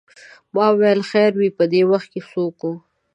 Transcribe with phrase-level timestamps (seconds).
[0.53, 2.71] ما ویل خیر وې په دې وخت څوک و.